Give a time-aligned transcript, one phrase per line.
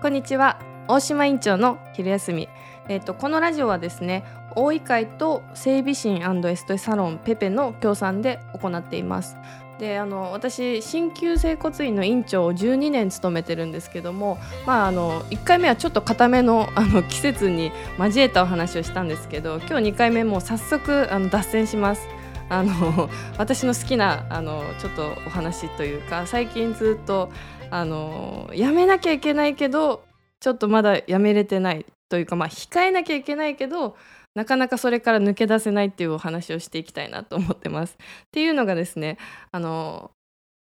[0.00, 0.58] こんにちは。
[0.88, 2.48] 大島院長の昼休み。
[2.88, 4.24] えっ、とこのラジオはですね
[4.56, 9.36] 大井会と整備士エストサロンペペの協賛で行っています。
[9.78, 22.08] であの私鍼灸整骨院の院長を12年務めてるんですけども、まあ、あの1回目はちょっと固めのあの季節に交えたお話をしたんですけど今日2回目もう早速あの脱線します。
[22.50, 23.08] あの
[23.38, 27.30] 私の好きなあのちょっとお話というか最近ずっと
[27.70, 30.02] あのやめなきゃいけないけど
[30.40, 33.96] ちょっとまだやめれてないというかまあ控えなきゃいけないけど
[34.34, 37.94] なかなかそれから抜け出せないっていうお話をしていきたいなと思ってます。
[37.94, 37.96] っ
[38.32, 39.16] ていうのがですね
[39.52, 40.10] あの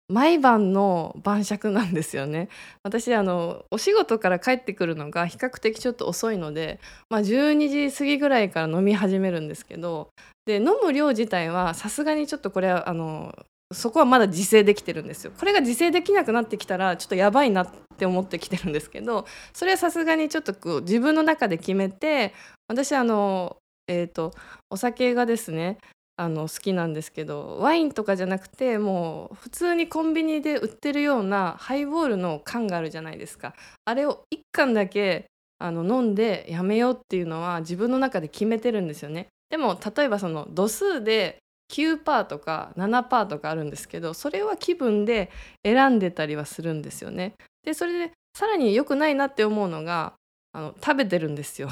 [0.08, 2.50] 毎晩の晩酌なんですよね。
[2.84, 10.10] 私あのお仕事から帰ってくるのが比較的ちょっと遅いので、まあ、12時過ぎぐらいから飲み始めるんですけど
[10.46, 13.34] で飲む量自体はさすがにちょっとこれはあの
[13.74, 15.32] そこはまだ自制できてるんですよ。
[15.38, 17.68] これが自制できなくなってきたらちょっとやばいなっ
[17.98, 22.34] て思ってきてるんですけどそれはさすがにちょっとこう自分の中で決めて
[22.68, 24.34] 私あのえっ、ー、と
[24.70, 25.78] お酒がですね
[26.18, 33.54] あの好きなんですけどワインとかじゃなくてもう普通にコンビニで売ってるようなハイボールの缶があるじゃないですか。
[33.84, 35.26] あれを1缶だけ
[35.60, 39.28] あの飲んでやめようっていうのは自分の中で決めてるんですよね。
[39.50, 41.38] でも例えばその度数で
[41.74, 45.32] 9%とか7%とかあるんですけどそれは気分で
[45.64, 47.34] 選んでたりはするんですよね。
[47.64, 50.14] でそれでさらに良くないなって思うのが
[50.54, 51.70] あの食べてるんですよ。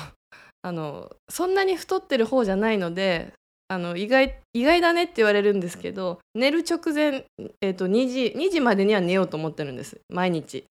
[0.61, 3.33] あのそんなに太ってる方じゃないので
[3.67, 7.25] あの意外意外だねって言われるんですけど寝る直前、
[7.61, 9.99] えーと、2, 時2時までには寝ようと思ってるんです。
[10.09, 10.65] 毎日。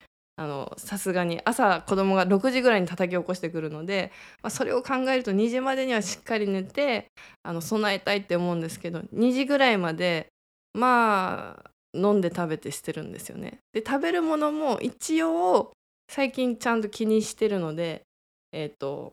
[0.76, 1.40] さすがに。
[1.44, 4.10] 朝子供が6時ぐらいに叩き起こしてくるので、
[4.42, 7.06] まあ、それを考えると2時までにはしっかり寝て
[7.60, 10.28] 備えたいって思うんですけど2時ぐらいまで
[10.74, 13.58] まあ飲んで食べてしてるんですよね。
[13.72, 15.72] で食べるものも一応
[16.08, 18.02] 最近ちゃんと気にしてるので
[18.52, 19.12] えっ、ー、と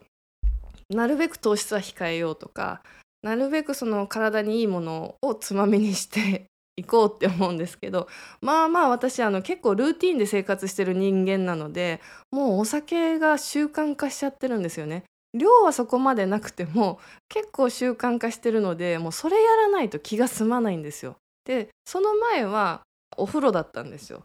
[0.90, 2.82] なるべく糖質は控えようとか
[3.22, 6.46] なるべくその体にいいものをつまみにして
[6.78, 8.08] いこうって思うんですけど
[8.42, 12.00] まあまあ私あの結構ルーティンで生活してる人間なので
[12.32, 15.04] もうお酒が習慣化しちゃってるんですよね。
[15.34, 21.18] 量はそこまでなくても結構習慣化してるのでもうそれやらないと気が済まないんですよ。
[21.46, 22.82] でその前は
[23.18, 24.24] お風呂だったんですよ。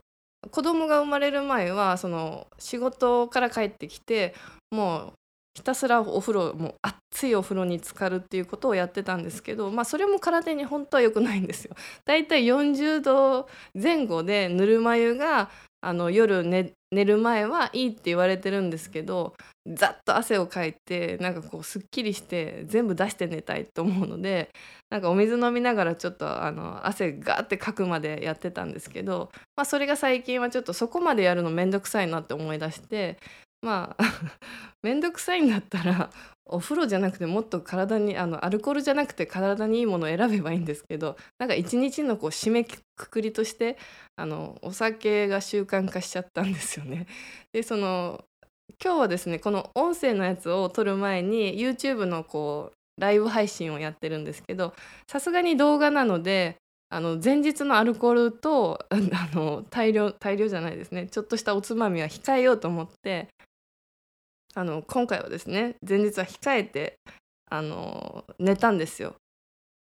[0.51, 4.35] 子供が生まれる前はその仕事から帰ってきて
[4.71, 5.13] もう
[5.55, 11.77] ひたすらお風呂もう熱いお風呂に浸かるっていうことをやってたんですけど、まあ、それも体に本当は良くないんですよ。
[12.05, 13.49] だいたい40度
[13.81, 15.51] 前後でぬるま湯が
[15.81, 19.35] あの夜寝寝る前はいいって言われてるんですけど
[19.67, 24.51] ざっと汗をかいてなんかこうすっきりして全部出して寝たいと思うので
[24.91, 33.19] なんかお水飲みながらちょっとあの汗ガーってかくまでやってたんですけど、まあ、それが最近はちょっとそこまでやるのめんどくさいなって思い出して
[33.65, 34.05] まあ
[34.83, 36.11] 面倒くさいんだったら
[36.45, 43.79] お風呂じゃなくてもっと体にあのアルコールじゃなくて体にいいものを選べばいいんですけどなんか一日のこう締めくくりとして
[44.17, 47.07] あのお酒が習慣化しちゃったんですよね。
[47.53, 48.25] でその
[48.83, 54.75] 今日はですねこの音声のやつを撮る前に YouTube のこうライブ配信をやってるんですけど
[55.09, 56.57] さすがに動画なので
[56.91, 58.97] あの前日のアルコールと あ
[59.35, 63.29] の大量大量じゃないですねちょっとしたおつまみは控えようと思って
[64.55, 66.99] あの今回はですね前日は控えて
[67.51, 69.17] あの寝たんですよ。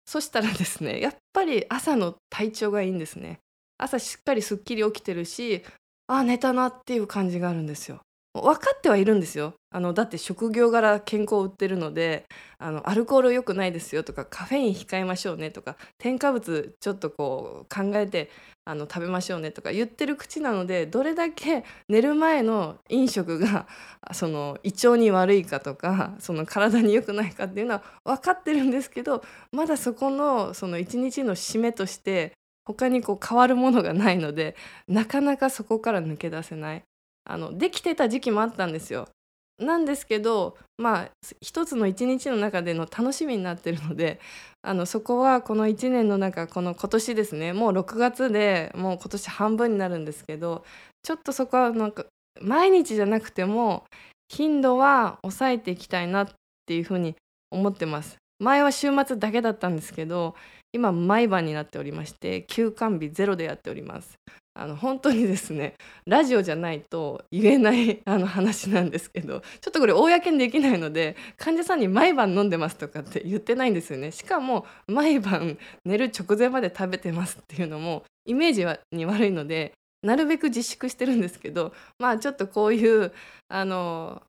[0.06, 3.40] そしたらですねやっぱり朝の体調がいいんですね。
[3.78, 5.62] 朝しっかりすっきり起きてるし
[6.06, 8.00] あ寝たなっていう感じがあるんですよ。
[8.34, 9.54] 分かってはいるんですよ。
[9.70, 12.24] あのだって職業柄健康を売ってるので
[12.58, 18.30] あのアルコール良くないですよとかカフェイン控えましょうねとか添加物ちょっとこう考えて
[18.68, 23.66] あの食べましょうねとか言ってる口なのでどれだけ寝る前の飲食が
[24.12, 32.32] その胃腸に悪いかとかその体に良くないかっていうのは分かってるんですけどまだそこのその一日の締めとして
[32.66, 34.54] 他にこう変わるものがないので
[34.86, 36.82] なかなかそこから抜け出せない
[37.24, 39.08] あのできてた時期もあったんですよ。
[39.58, 41.10] なんですけどまあ
[41.40, 44.20] 一つの一日の中での楽しみになってるので
[44.62, 50.64] あのそこはこの1年の中この今年ですねもう6月でもう今年半分になるんですけど
[51.02, 52.06] ちょっとそこはなんか
[52.40, 53.84] 毎日じゃなくても
[54.28, 56.28] 頻度は抑えていきたいなっ
[56.66, 57.16] ていうふうに
[57.50, 58.18] 思ってます。
[58.40, 60.34] 前は週末だけだったんですけど
[60.72, 64.14] 今毎晩になっておりまして休館日ゼロでやっております
[64.58, 65.74] あの本当にですね
[66.04, 74.10] ラジオじゃないと言えない あの話なんですけどちょっとこれ公にできないので患者さんに毎晩飲んでますとかって言ってないんですよね。
[74.10, 79.72] しかも毎晩寝る直前まで食べてますっていうのもイメージはに悪いので
[80.02, 83.12] なるべく自粛してるんですけどまあちょっとこういう
[83.48, 84.22] あの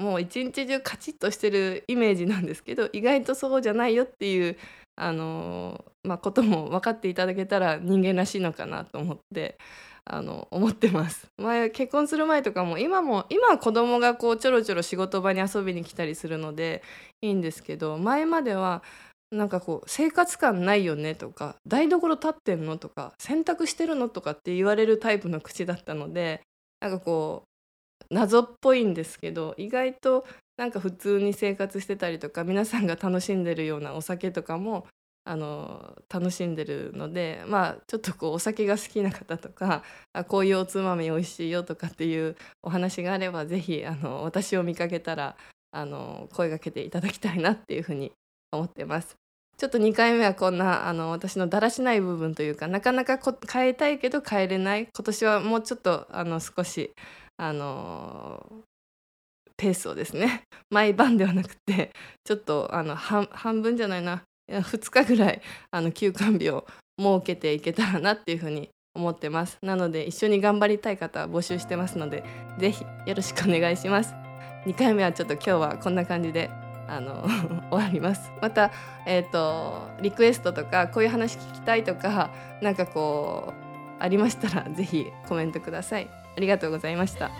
[0.00, 4.56] もう一日中カチッとしてるイメージなんですけど意外とそうじゃないよっていう
[4.96, 9.58] あの、まあ、ことも分かっていただけたら人間らしいのかなと思って
[10.04, 11.28] あの思ってます。
[11.38, 16.82] 前結婚する前とかも今も今は子供がこうちょろちょろ仕事場に遊びに来たりするので
[17.20, 18.82] いいんですけど前までは
[19.30, 26.40] なんかこう生活感ないよねとか台所立ってんのとか洗濯してるのとかって言われるタイプの口だったので
[26.80, 27.49] なんかこう
[28.10, 30.26] 謎っぽいんですけど意外と
[30.56, 34.86] なんか普通に生活してたりとか皆さんが楽しんでるようなお酒とかも
[35.24, 45.36] あの楽しんでるのでまあちょっとこうお酒が好きな方とかあこういうおつまみ美味しいよとかっていうお話があれば是非あの私を見かけたら
[45.72, 48.12] あの声がけていただきたいなっていうふうに
[48.50, 49.14] 思ってます。
[49.56, 53.20] ちょっと2回目はこんなあの私のだらしない部分というかなかなか
[53.52, 56.94] 変えたいけど変えれない今年はもうちょっとあの少し
[57.40, 58.44] あの
[59.56, 61.90] ペースをですね 毎晩ではなくて
[62.22, 65.40] ちょっとあの半分じゃないな2日ぐらい
[65.70, 66.66] あの休館日を
[67.00, 69.56] 設けていけたらなっていうふうに思ってます。
[69.62, 72.24] なので一緒に頑張りたい方募集してますので
[72.58, 74.12] 是非よろしくお願いします。
[74.66, 76.50] 2回目はちょっと今日はこんな感じで
[76.88, 77.24] あの
[77.70, 78.30] 終わります。
[78.42, 78.70] また
[79.06, 86.19] えっ、ー、とリクエストとかこういう話聞きたいとかなんかこうありましたら是非コメントください。
[86.40, 87.30] ありがとうございました。